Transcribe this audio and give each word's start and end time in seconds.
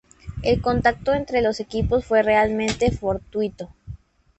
El 0.41 0.61
contacto 0.61 1.13
entre 1.13 1.43
los 1.43 1.59
equipos 1.59 2.03
fue 2.05 2.23
realmente 2.23 2.89
fortuito. 2.89 3.69